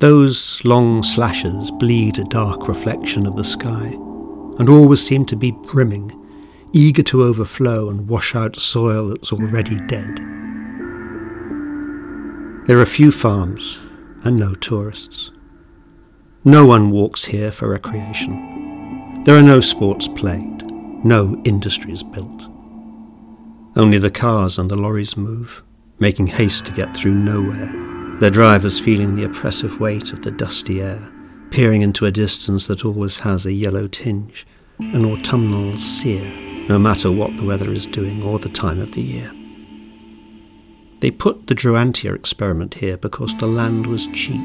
Those 0.00 0.64
long 0.64 1.02
slashes 1.02 1.70
bleed 1.70 2.18
a 2.18 2.24
dark 2.24 2.68
reflection 2.68 3.26
of 3.26 3.36
the 3.36 3.44
sky, 3.44 3.88
and 4.58 4.66
always 4.70 5.06
seem 5.06 5.26
to 5.26 5.36
be 5.36 5.50
brimming, 5.50 6.10
eager 6.72 7.02
to 7.02 7.22
overflow 7.22 7.90
and 7.90 8.08
wash 8.08 8.34
out 8.34 8.56
soil 8.56 9.08
that's 9.08 9.30
already 9.30 9.76
dead. 9.88 10.16
There 12.66 12.80
are 12.80 12.86
few 12.86 13.12
farms 13.12 13.78
and 14.24 14.38
no 14.38 14.54
tourists. 14.54 15.32
No 16.44 16.64
one 16.64 16.90
walks 16.90 17.26
here 17.26 17.52
for 17.52 17.68
recreation. 17.68 19.22
There 19.24 19.36
are 19.36 19.42
no 19.42 19.60
sports 19.60 20.08
played, 20.08 20.64
no 21.04 21.38
industries 21.44 22.02
built. 22.02 22.48
Only 23.76 23.98
the 23.98 24.10
cars 24.10 24.58
and 24.58 24.70
the 24.70 24.76
lorries 24.76 25.18
move, 25.18 25.62
making 25.98 26.28
haste 26.28 26.64
to 26.66 26.72
get 26.72 26.96
through 26.96 27.14
nowhere, 27.14 27.89
their 28.20 28.30
drivers 28.30 28.78
feeling 28.78 29.16
the 29.16 29.24
oppressive 29.24 29.80
weight 29.80 30.12
of 30.12 30.20
the 30.20 30.30
dusty 30.30 30.82
air, 30.82 31.10
peering 31.50 31.80
into 31.80 32.04
a 32.04 32.10
distance 32.10 32.66
that 32.66 32.84
always 32.84 33.20
has 33.20 33.46
a 33.46 33.52
yellow 33.52 33.88
tinge, 33.88 34.46
an 34.78 35.06
autumnal 35.06 35.74
sear, 35.78 36.22
no 36.68 36.78
matter 36.78 37.10
what 37.10 37.34
the 37.38 37.46
weather 37.46 37.72
is 37.72 37.86
doing 37.86 38.22
or 38.22 38.38
the 38.38 38.50
time 38.50 38.78
of 38.78 38.92
the 38.92 39.00
year. 39.00 39.32
They 41.00 41.10
put 41.10 41.46
the 41.46 41.54
Druantia 41.54 42.14
experiment 42.14 42.74
here 42.74 42.98
because 42.98 43.34
the 43.36 43.46
land 43.46 43.86
was 43.86 44.06
cheap. 44.08 44.42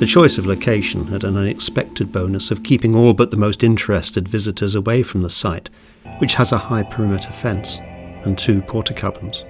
The 0.00 0.06
choice 0.08 0.36
of 0.36 0.46
location 0.46 1.06
had 1.06 1.22
an 1.22 1.36
unexpected 1.36 2.10
bonus 2.10 2.50
of 2.50 2.64
keeping 2.64 2.96
all 2.96 3.14
but 3.14 3.30
the 3.30 3.36
most 3.36 3.62
interested 3.62 4.26
visitors 4.26 4.74
away 4.74 5.04
from 5.04 5.22
the 5.22 5.30
site, 5.30 5.70
which 6.18 6.34
has 6.34 6.50
a 6.50 6.58
high 6.58 6.82
perimeter 6.82 7.32
fence 7.32 7.78
and 8.24 8.36
two 8.36 8.60
porta 8.60 8.92
cabins, 8.92 9.44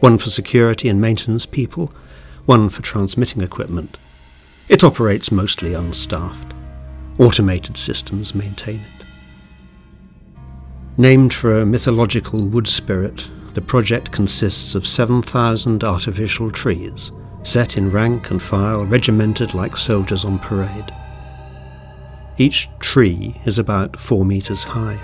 one 0.00 0.18
for 0.18 0.28
security 0.28 0.90
and 0.90 1.00
maintenance 1.00 1.46
people, 1.46 1.90
one 2.46 2.68
for 2.68 2.82
transmitting 2.82 3.42
equipment. 3.42 3.98
It 4.68 4.84
operates 4.84 5.32
mostly 5.32 5.74
unstaffed. 5.74 6.54
Automated 7.18 7.76
systems 7.76 8.34
maintain 8.34 8.80
it. 8.80 9.06
Named 10.96 11.32
for 11.32 11.60
a 11.60 11.66
mythological 11.66 12.46
wood 12.46 12.68
spirit 12.68 13.28
the 13.54 13.60
project 13.60 14.10
consists 14.12 14.74
of 14.74 14.86
7,000 14.86 15.84
artificial 15.84 16.50
trees, 16.50 17.12
set 17.42 17.76
in 17.76 17.90
rank 17.90 18.30
and 18.30 18.42
file, 18.42 18.84
regimented 18.84 19.52
like 19.52 19.76
soldiers 19.76 20.24
on 20.24 20.38
parade. 20.38 20.92
Each 22.38 22.68
tree 22.78 23.40
is 23.44 23.58
about 23.58 23.98
four 24.00 24.24
metres 24.24 24.64
high. 24.64 24.98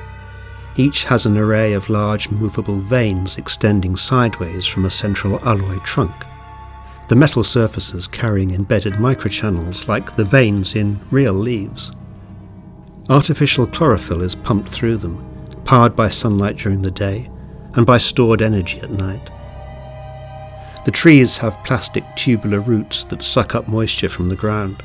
Each 0.77 1.05
has 1.05 1.27
an 1.27 1.37
array 1.37 1.75
of 1.75 1.91
large 1.91 2.31
movable 2.31 2.81
vanes 2.81 3.37
extending 3.37 3.97
sideways 3.97 4.65
from 4.65 4.87
a 4.87 4.91
central 4.91 5.39
alloy 5.47 5.77
trunk. 5.81 6.15
The 7.09 7.17
metal 7.17 7.43
surfaces 7.43 8.07
carrying 8.07 8.51
embedded 8.51 8.95
microchannels 8.95 9.89
like 9.89 10.15
the 10.15 10.27
veins 10.27 10.75
in 10.75 11.01
real 11.11 11.33
leaves. 11.33 11.91
Artificial 13.09 13.67
chlorophyll 13.67 14.21
is 14.21 14.35
pumped 14.35 14.69
through 14.69 14.99
them, 14.99 15.25
powered 15.65 15.97
by 15.97 16.11
sunlight 16.11 16.59
during 16.59 16.83
the 16.83 16.91
day, 16.91 17.31
and 17.73 17.87
by 17.87 17.97
stored 17.97 18.43
energy 18.43 18.79
at 18.81 18.91
night. 18.91 19.31
The 20.85 20.91
trees 20.91 21.39
have 21.39 21.65
plastic 21.65 22.05
tubular 22.15 22.61
roots 22.61 23.05
that 23.05 23.23
suck 23.23 23.55
up 23.55 23.69
moisture 23.69 24.11
from 24.11 24.29
the 24.29 24.37
ground. 24.37 24.83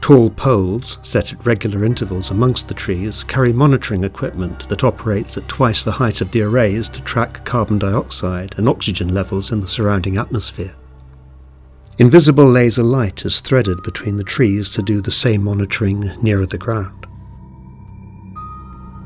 Tall 0.00 0.30
poles, 0.30 0.98
set 1.02 1.32
at 1.32 1.46
regular 1.46 1.84
intervals 1.84 2.32
amongst 2.32 2.66
the 2.66 2.74
trees, 2.74 3.22
carry 3.22 3.52
monitoring 3.52 4.02
equipment 4.02 4.68
that 4.68 4.82
operates 4.82 5.36
at 5.36 5.46
twice 5.46 5.84
the 5.84 5.92
height 5.92 6.20
of 6.20 6.32
the 6.32 6.42
arrays 6.42 6.88
to 6.88 7.00
track 7.02 7.44
carbon 7.44 7.78
dioxide 7.78 8.56
and 8.58 8.68
oxygen 8.68 9.14
levels 9.14 9.52
in 9.52 9.60
the 9.60 9.68
surrounding 9.68 10.16
atmosphere. 10.16 10.74
Invisible 12.00 12.48
laser 12.48 12.82
light 12.82 13.26
is 13.26 13.40
threaded 13.40 13.82
between 13.82 14.16
the 14.16 14.24
trees 14.24 14.70
to 14.70 14.80
do 14.80 15.02
the 15.02 15.10
same 15.10 15.44
monitoring 15.44 16.10
nearer 16.22 16.46
the 16.46 16.56
ground. 16.56 17.06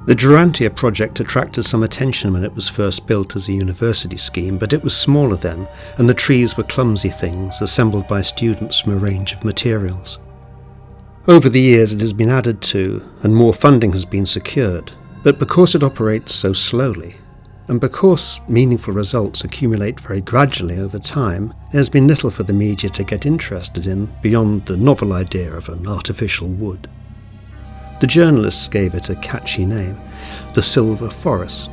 The 0.07 0.15
Druantia 0.15 0.73
project 0.77 1.19
attracted 1.19 1.65
some 1.65 1.83
attention 1.83 2.33
when 2.33 2.45
it 2.45 2.55
was 2.55 2.69
first 2.69 3.09
built 3.09 3.35
as 3.35 3.49
a 3.49 3.53
university 3.53 4.17
scheme, 4.17 4.59
but 4.59 4.73
it 4.73 4.85
was 4.85 4.97
smaller 4.97 5.35
then, 5.35 5.67
and 5.99 6.09
the 6.09 6.15
trees 6.15 6.57
were 6.57 6.63
clumsy 6.63 7.09
things 7.09 7.61
assembled 7.61 8.07
by 8.07 8.21
students 8.21 8.79
from 8.79 8.93
a 8.93 8.99
range 8.99 9.33
of 9.33 9.45
materials. 9.45 10.21
Over 11.27 11.49
the 11.49 11.61
years, 11.61 11.93
it 11.93 12.01
has 12.01 12.13
been 12.13 12.31
added 12.31 12.63
to, 12.63 13.03
and 13.25 13.35
more 13.35 13.53
funding 13.53 13.91
has 13.91 14.05
been 14.05 14.25
secured, 14.25 14.93
but 15.25 15.41
because 15.41 15.75
it 15.75 15.83
operates 15.83 16.33
so 16.33 16.53
slowly, 16.53 17.17
and 17.69 17.81
because 17.81 18.41
meaningful 18.47 18.93
results 18.93 19.43
accumulate 19.43 19.99
very 19.99 20.21
gradually 20.21 20.79
over 20.79 20.99
time, 20.99 21.55
there 21.73 21.79
has 21.79 21.89
been 21.89 22.07
little 22.07 22.31
for 22.31 22.43
the 22.43 22.53
media 22.53 22.91
to 22.91 23.05
get 23.05 23.25
interested 23.25 23.87
in 23.87 24.13
beyond 24.21 24.67
the 24.67 24.77
novel 24.77 25.15
idea 25.15 25.53
of 25.53 25.69
an 25.69 25.87
artificial 25.87 26.49
wood. 26.49 26.89
The 28.01 28.07
journalists 28.07 28.69
gave 28.69 28.95
it 28.95 29.09
a 29.09 29.17
catchy 29.17 29.65
name, 29.65 29.99
the 30.53 30.63
Silver 30.63 31.09
Forest. 31.09 31.71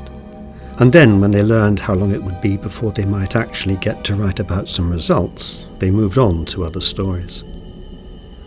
And 0.77 0.93
then, 0.93 1.19
when 1.19 1.31
they 1.31 1.43
learned 1.43 1.79
how 1.79 1.93
long 1.93 2.12
it 2.12 2.24
would 2.24 2.39
be 2.41 2.55
before 2.55 2.91
they 2.91 3.05
might 3.05 3.36
actually 3.36 3.75
get 3.77 4.03
to 4.05 4.15
write 4.15 4.39
about 4.39 4.69
some 4.69 4.89
results, 4.89 5.65
they 5.79 5.91
moved 5.91 6.17
on 6.17 6.45
to 6.45 6.63
other 6.63 6.81
stories. 6.81 7.43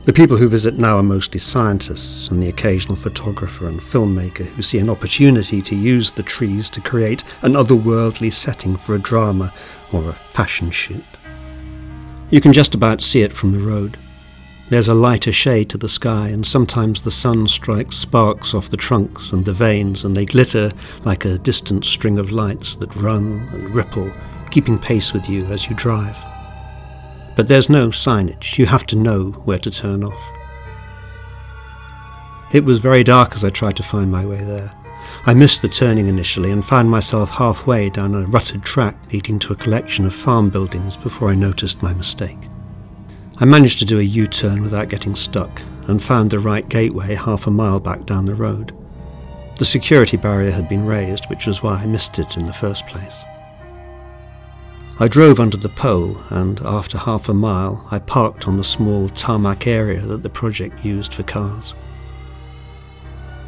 The 0.05 0.13
people 0.13 0.37
who 0.37 0.51
visit 0.51 0.77
now 0.79 0.99
are 0.99 1.03
mostly 1.03 1.41
scientists 1.41 2.29
and 2.29 2.43
the 2.43 2.51
occasional 2.51 2.95
photographer 2.95 3.69
and 3.69 3.81
filmmaker 3.81 4.45
who 4.45 4.61
see 4.61 4.79
an 4.79 4.91
opportunity 4.91 5.63
to 5.63 5.75
use 5.75 6.13
the 6.13 6.23
trees 6.23 6.69
to 6.71 6.83
create 6.83 7.25
an 7.41 7.55
otherworldly 7.55 8.31
setting 8.31 8.77
for 8.77 8.95
a 8.95 8.99
drama 8.99 9.51
or 9.93 10.11
a 10.11 10.19
fashion 10.33 10.71
shoot. 10.71 11.05
You 12.29 12.43
can 12.43 12.53
just 12.53 12.75
about 12.75 13.01
see 13.01 13.23
it 13.23 13.33
from 13.33 13.53
the 13.53 13.61
road. 13.61 13.97
There's 14.69 14.89
a 14.89 14.95
lighter 14.95 15.33
shade 15.33 15.71
to 15.71 15.79
the 15.79 15.89
sky, 15.89 16.29
and 16.29 16.47
sometimes 16.47 17.01
the 17.01 17.11
sun 17.11 17.49
strikes 17.49 17.97
sparks 17.97 18.53
off 18.53 18.69
the 18.69 18.77
trunks 18.77 19.33
and 19.33 19.45
the 19.45 19.53
veins, 19.55 20.05
and 20.05 20.15
they 20.15 20.27
glitter 20.27 20.71
like 21.05 21.25
a 21.25 21.39
distant 21.39 21.87
string 21.87 22.19
of 22.19 22.31
lights 22.31 22.77
that 22.77 22.95
run 22.97 23.49
and 23.53 23.75
ripple, 23.75 24.11
keeping 24.51 24.79
pace 24.79 25.15
with 25.15 25.29
you 25.31 25.47
as 25.47 25.69
you 25.69 25.77
drive. 25.77 26.17
But 27.37 27.49
there's 27.49 27.69
no 27.69 27.89
signage, 27.89 28.59
you 28.59 28.67
have 28.67 28.87
to 28.87 28.97
know 28.97 29.33
where 29.45 29.59
to 29.59 29.71
turn 29.71 30.05
off. 30.05 30.39
It 32.53 32.65
was 32.65 32.79
very 32.79 33.03
dark 33.03 33.35
as 33.35 33.45
I 33.45 33.51
tried 33.51 33.77
to 33.77 33.83
find 33.83 34.13
my 34.13 34.25
way 34.25 34.39
there. 34.39 34.73
I 35.27 35.35
missed 35.35 35.63
the 35.63 35.69
turning 35.69 36.07
initially 36.07 36.51
and 36.51 36.65
found 36.65 36.91
myself 36.91 37.31
halfway 37.31 37.91
down 37.91 38.15
a 38.15 38.27
rutted 38.27 38.63
track 38.63 38.97
leading 39.13 39.39
to 39.41 39.53
a 39.53 39.57
collection 39.57 40.07
of 40.07 40.15
farm 40.15 40.51
buildings 40.51 40.97
before 40.97 41.31
I 41.31 41.35
noticed 41.35 41.83
my 41.83 41.93
mistake. 41.95 42.39
I 43.39 43.45
managed 43.45 43.81
to 43.81 43.85
do 43.85 43.99
a 43.99 44.03
U 44.03 44.27
turn 44.29 44.63
without 44.63 44.89
getting 44.89 45.17
stuck 45.17 45.61
and 45.89 46.03
found 46.03 46.31
the 46.31 46.39
right 46.39 46.69
gateway 46.69 47.15
half 47.15 47.47
a 47.47 47.51
mile 47.51 47.81
back 47.81 48.07
down 48.07 48.27
the 48.27 48.35
road. 48.35 48.73
The 49.59 49.65
security 49.65 50.17
barrier 50.17 50.51
had 50.51 50.69
been 50.69 50.87
raised, 50.87 51.27
which 51.27 51.47
was 51.47 51.63
why 51.63 51.75
I 51.75 51.87
missed 51.87 52.19
it 52.19 52.37
in 52.37 52.45
the 52.45 52.53
first 52.53 52.87
place. 52.87 53.25
I 55.01 55.09
drove 55.09 55.41
under 55.41 55.57
the 55.57 55.69
pole, 55.69 56.17
and 56.31 56.61
after 56.61 56.99
half 56.99 57.29
a 57.29 57.35
mile, 57.35 57.85
I 57.91 57.99
parked 57.99 58.47
on 58.47 58.57
the 58.57 58.65
small 58.65 59.09
tarmac 59.09 59.67
area 59.67 60.01
that 60.03 60.23
the 60.23 60.31
project 60.31 60.85
used 60.85 61.15
for 61.15 61.25
cars. 61.25 61.75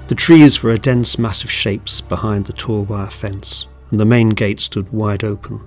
The 0.08 0.16
trees 0.16 0.62
were 0.62 0.72
a 0.72 0.78
dense 0.78 1.20
mass 1.20 1.44
of 1.44 1.50
shapes 1.50 2.00
behind 2.00 2.46
the 2.46 2.52
tall 2.52 2.82
wire 2.82 3.10
fence, 3.10 3.68
and 3.90 4.00
the 4.00 4.04
main 4.04 4.30
gate 4.30 4.58
stood 4.58 4.92
wide 4.92 5.22
open. 5.22 5.60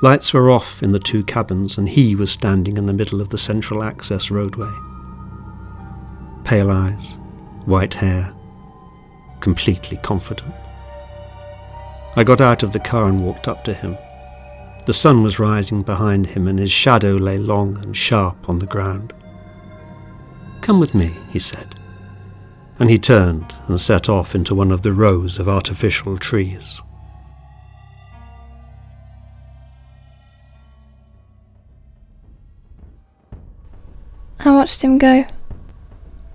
Lights 0.00 0.32
were 0.32 0.50
off 0.50 0.82
in 0.82 0.92
the 0.92 0.98
two 0.98 1.22
cabins, 1.22 1.76
and 1.76 1.88
he 1.88 2.16
was 2.16 2.32
standing 2.32 2.78
in 2.78 2.86
the 2.86 2.94
middle 2.94 3.20
of 3.20 3.28
the 3.28 3.38
central 3.38 3.82
access 3.82 4.30
roadway. 4.30 4.72
Pale 6.44 6.70
eyes, 6.70 7.18
white 7.66 7.94
hair, 7.94 8.34
completely 9.40 9.98
confident. 9.98 10.54
I 12.16 12.24
got 12.24 12.40
out 12.40 12.62
of 12.62 12.72
the 12.72 12.80
car 12.80 13.08
and 13.08 13.24
walked 13.24 13.48
up 13.48 13.64
to 13.64 13.74
him. 13.74 13.98
The 14.84 14.92
sun 14.92 15.22
was 15.22 15.38
rising 15.38 15.82
behind 15.82 16.26
him, 16.26 16.48
and 16.48 16.58
his 16.58 16.72
shadow 16.72 17.12
lay 17.12 17.38
long 17.38 17.78
and 17.84 17.96
sharp 17.96 18.48
on 18.48 18.58
the 18.58 18.66
ground. 18.66 19.12
Come 20.60 20.80
with 20.80 20.94
me, 20.94 21.14
he 21.30 21.38
said. 21.38 21.76
And 22.80 22.90
he 22.90 22.98
turned 22.98 23.54
and 23.68 23.80
set 23.80 24.08
off 24.08 24.34
into 24.34 24.56
one 24.56 24.72
of 24.72 24.82
the 24.82 24.92
rows 24.92 25.38
of 25.38 25.48
artificial 25.48 26.18
trees. 26.18 26.82
I 34.44 34.50
watched 34.50 34.82
him 34.82 34.98
go. 34.98 35.24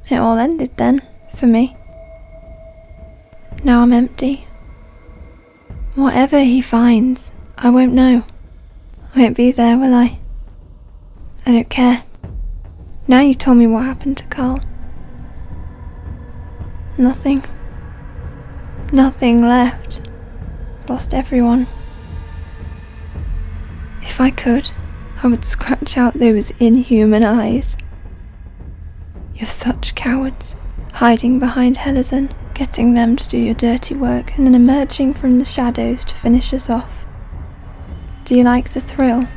It 0.09 0.15
all 0.15 0.37
ended 0.37 0.77
then, 0.77 1.01
for 1.35 1.47
me. 1.47 1.75
Now 3.65 3.81
I'm 3.81 3.91
empty. 3.91 4.47
Whatever 5.95 6.39
he 6.39 6.61
finds, 6.61 7.33
I 7.57 7.69
won't 7.69 7.91
know. 7.91 8.23
Won't 9.17 9.35
be 9.35 9.51
there, 9.51 9.79
will 9.79 9.95
I? 9.95 10.19
I 11.43 11.51
don't 11.51 11.69
care. 11.71 12.03
Now 13.07 13.21
you 13.21 13.33
told 13.33 13.57
me 13.57 13.65
what 13.65 13.83
happened 13.83 14.15
to 14.17 14.27
Carl. 14.27 14.61
Nothing. 16.99 17.43
Nothing 18.93 19.41
left. 19.41 20.07
Lost 20.87 21.15
everyone. 21.15 21.65
If 24.03 24.21
I 24.21 24.29
could, 24.29 24.69
I 25.23 25.27
would 25.27 25.43
scratch 25.43 25.97
out 25.97 26.13
those 26.13 26.51
inhuman 26.61 27.23
eyes. 27.23 27.75
You're 29.33 29.47
such 29.47 29.95
cowards, 29.95 30.55
hiding 30.93 31.39
behind 31.39 31.77
Helezon, 31.77 32.35
getting 32.53 32.93
them 32.93 33.15
to 33.15 33.27
do 33.27 33.39
your 33.39 33.55
dirty 33.55 33.95
work, 33.95 34.37
and 34.37 34.45
then 34.45 34.53
emerging 34.53 35.15
from 35.15 35.39
the 35.39 35.45
shadows 35.45 36.05
to 36.05 36.13
finish 36.13 36.53
us 36.53 36.69
off. 36.69 37.06
Do 38.27 38.35
you 38.35 38.43
like 38.43 38.73
the 38.73 38.81
thrill? 38.81 39.29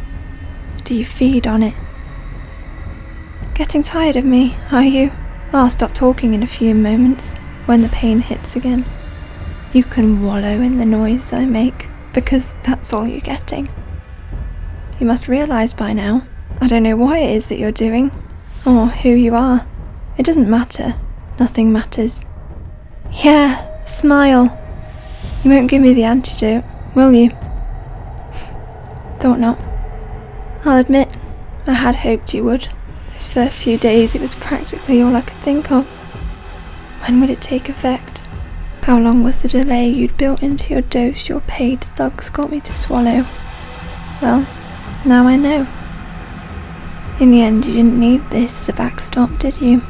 Do 0.83 0.97
you 0.97 1.05
feed 1.05 1.47
on 1.47 1.63
it? 1.63 1.75
Getting 3.55 3.85
tired 3.85 4.17
of 4.17 4.25
me, 4.25 4.57
are 4.73 4.83
you? 4.83 5.13
I'll 5.53 5.71
stop 5.71 5.95
talking 5.95 6.35
in 6.35 6.43
a 6.43 6.49
few 6.49 6.75
moments 6.75 7.35
when 7.67 7.83
the 7.83 7.89
pain 7.91 8.21
hits 8.21 8.57
again. 8.57 8.85
You 9.73 9.85
can 9.85 10.25
wallow 10.25 10.61
in 10.61 10.79
the 10.79 10.85
noise 10.85 11.33
I 11.33 11.45
make 11.45 11.87
because 12.13 12.57
that's 12.65 12.93
all 12.93 13.07
you're 13.07 13.21
getting. 13.21 13.69
You 14.99 15.07
must 15.07 15.29
realise 15.29 15.73
by 15.73 15.93
now, 15.93 16.27
I 16.61 16.67
don't 16.67 16.83
know 16.83 16.97
what 16.97 17.17
it 17.17 17.31
is 17.31 17.47
that 17.47 17.61
you're 17.61 17.71
doing 17.71 18.11
or 18.67 18.89
who 18.89 19.11
you 19.11 19.37
are. 19.37 19.69
It 20.19 20.27
doesn't 20.27 20.51
matter. 20.51 20.97
Nothing 21.39 21.73
matters. 21.73 22.25
Yeah, 23.23 23.85
smile. 23.85 24.61
You 25.45 25.53
won't 25.53 25.71
give 25.71 25.81
me 25.81 25.95
the 25.95 26.03
antidote, 26.03 26.65
will 26.97 27.13
you? 27.13 27.31
Thought 29.21 29.39
not. 29.39 29.59
I'll 30.65 30.79
admit, 30.79 31.09
I 31.67 31.75
had 31.75 31.97
hoped 31.97 32.35
you 32.35 32.43
would. 32.45 32.69
Those 33.13 33.29
first 33.29 33.61
few 33.61 33.77
days, 33.77 34.15
it 34.15 34.21
was 34.21 34.35
practically 34.35 35.03
all 35.03 35.15
I 35.15 35.21
could 35.21 35.41
think 35.43 35.71
of. 35.71 35.87
When 37.03 37.21
would 37.21 37.31
it 37.31 37.43
take 37.43 37.69
effect? 37.69 38.23
How 38.83 38.99
long 38.99 39.23
was 39.23 39.43
the 39.43 39.49
delay 39.49 39.89
you'd 39.89 40.17
built 40.17 40.43
into 40.43 40.73
your 40.73 40.83
dose 40.83 41.29
your 41.29 41.41
paid 41.43 41.83
thugs 41.83 42.31
got 42.31 42.51
me 42.51 42.61
to 42.61 42.75
swallow? 42.75 43.27
Well, 44.23 44.47
now 45.05 45.27
I 45.27 45.37
know. 45.37 45.67
In 47.21 47.31
the 47.31 47.43
end, 47.43 47.67
you 47.67 47.75
didn't 47.75 48.01
need 48.01 48.29
this 48.31 48.63
as 48.63 48.69
a 48.71 48.73
backstop, 48.73 49.39
did 49.39 49.61
you? 49.61 49.83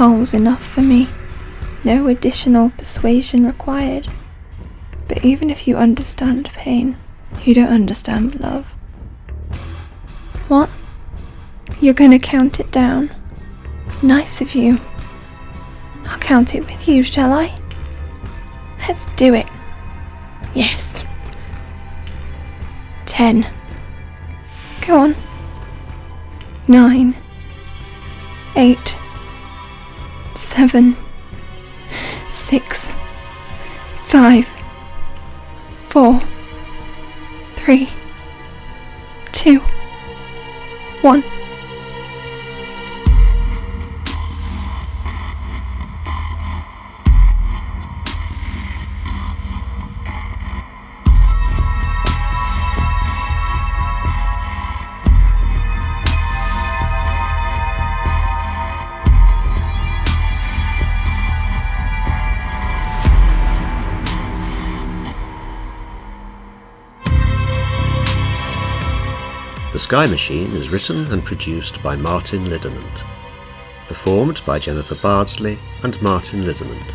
Was 0.00 0.34
enough 0.34 0.64
for 0.64 0.82
me. 0.82 1.08
No 1.84 2.08
additional 2.08 2.70
persuasion 2.70 3.46
required. 3.46 4.08
But 5.08 5.24
even 5.24 5.50
if 5.50 5.68
you 5.68 5.76
understand 5.76 6.50
pain, 6.54 6.96
you 7.44 7.54
don't 7.54 7.68
understand 7.68 8.40
love. 8.40 8.74
What? 10.48 10.70
You're 11.80 11.94
gonna 11.94 12.18
count 12.18 12.60
it 12.60 12.70
down? 12.70 13.10
Nice 14.02 14.40
of 14.40 14.54
you. 14.54 14.78
I'll 16.06 16.18
count 16.18 16.54
it 16.54 16.64
with 16.66 16.86
you, 16.88 17.02
shall 17.02 17.32
I? 17.32 17.52
Let's 18.86 19.08
do 19.16 19.34
it. 19.34 19.46
Yes. 20.54 21.04
Ten. 23.04 23.46
Go 24.86 24.98
on. 24.98 25.16
Nine. 26.68 27.16
Eight. 28.54 28.96
Seven. 30.36 30.96
Six. 32.28 32.92
Five. 34.04 34.48
Four 35.80 36.20
three, 37.66 37.88
two, 39.32 39.58
one. 41.02 41.24
The 69.76 69.80
Sky 69.80 70.06
Machine 70.06 70.52
is 70.52 70.70
written 70.70 71.04
and 71.12 71.22
produced 71.22 71.82
by 71.82 71.96
Martin 71.96 72.46
Liddermont. 72.46 73.04
Performed 73.88 74.40
by 74.46 74.58
Jennifer 74.58 74.94
Bardsley 74.94 75.58
and 75.82 76.00
Martin 76.00 76.44
Liddermont. 76.44 76.94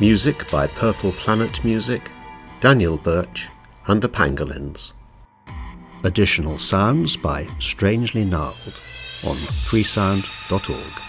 Music 0.00 0.50
by 0.50 0.66
Purple 0.66 1.12
Planet 1.12 1.62
Music, 1.62 2.10
Daniel 2.58 2.96
Birch, 2.96 3.46
and 3.86 4.02
the 4.02 4.08
Pangolins. 4.08 4.94
Additional 6.02 6.58
sounds 6.58 7.16
by 7.16 7.46
Strangely 7.60 8.24
Gnarled 8.24 8.80
on 9.24 9.36
freesound.org. 9.36 11.07